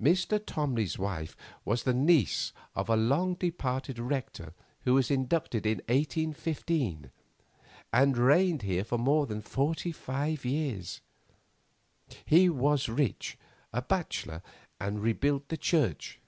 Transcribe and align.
Mr. 0.00 0.38
Tomley's 0.40 0.98
wife 0.98 1.36
was 1.62 1.82
the 1.82 1.92
niece 1.92 2.54
of 2.74 2.88
a 2.88 2.96
long 2.96 3.34
departed 3.34 3.98
rector 3.98 4.54
who 4.84 4.94
was 4.94 5.10
inducted 5.10 5.66
in 5.66 5.80
1815, 5.88 7.10
and 7.92 8.16
reigned 8.16 8.62
here 8.62 8.84
for 8.84 8.96
forty 9.42 9.92
five 9.92 10.46
years. 10.46 11.02
He 12.24 12.48
was 12.48 12.88
rich, 12.88 13.36
a 13.70 13.82
bachelor, 13.82 14.42
and 14.80 15.02
rebuilt 15.02 15.48
the 15.50 15.58
church. 15.58 16.20